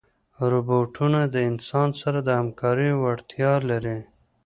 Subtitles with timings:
[0.51, 3.99] روبوټونه د انسان سره د همکارۍ وړتیا لري.